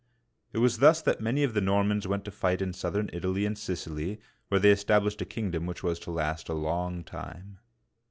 [0.51, 3.55] It was thu^ that many of the Normans went to fight in southern Italy and
[3.55, 7.59] Sicily, where they established a kingdom which was to last a long time.